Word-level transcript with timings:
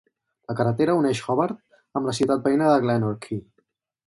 La 0.51 0.53
carretera 0.61 0.95
uneix 1.01 1.21
Hobart 1.33 1.61
amb 2.01 2.09
la 2.11 2.17
ciutat 2.21 2.45
veïna 2.49 2.73
de 2.73 2.81
Glenorchy. 2.87 3.41